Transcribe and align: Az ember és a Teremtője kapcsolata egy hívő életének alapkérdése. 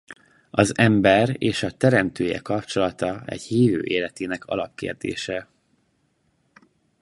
Az 0.51 0.77
ember 0.77 1.35
és 1.37 1.63
a 1.63 1.71
Teremtője 1.71 2.39
kapcsolata 2.39 3.21
egy 3.25 3.41
hívő 3.41 3.81
életének 3.83 4.45
alapkérdése. 4.45 5.47